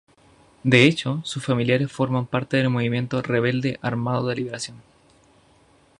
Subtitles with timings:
[0.63, 4.81] De hecho, sus familiares forman parte del movimiento rebelde Armado de Liberación.